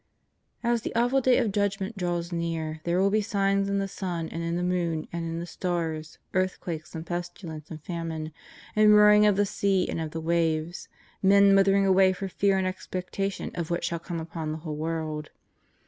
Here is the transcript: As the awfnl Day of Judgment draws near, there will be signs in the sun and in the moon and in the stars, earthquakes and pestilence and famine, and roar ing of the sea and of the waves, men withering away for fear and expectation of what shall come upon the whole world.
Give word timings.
As 0.63 0.81
the 0.81 0.91
awfnl 0.95 1.21
Day 1.21 1.37
of 1.37 1.51
Judgment 1.51 1.95
draws 1.95 2.31
near, 2.31 2.81
there 2.85 2.99
will 2.99 3.11
be 3.11 3.21
signs 3.21 3.69
in 3.69 3.77
the 3.77 3.87
sun 3.87 4.29
and 4.29 4.41
in 4.41 4.55
the 4.55 4.63
moon 4.63 5.07
and 5.13 5.25
in 5.25 5.37
the 5.37 5.45
stars, 5.45 6.17
earthquakes 6.33 6.95
and 6.95 7.05
pestilence 7.05 7.69
and 7.69 7.83
famine, 7.83 8.31
and 8.75 8.95
roar 8.95 9.11
ing 9.11 9.27
of 9.27 9.35
the 9.35 9.45
sea 9.45 9.87
and 9.87 10.01
of 10.01 10.09
the 10.09 10.19
waves, 10.19 10.87
men 11.21 11.55
withering 11.55 11.85
away 11.85 12.13
for 12.13 12.27
fear 12.27 12.57
and 12.57 12.65
expectation 12.65 13.51
of 13.53 13.69
what 13.69 13.83
shall 13.83 13.99
come 13.99 14.19
upon 14.19 14.51
the 14.51 14.57
whole 14.57 14.75
world. 14.75 15.29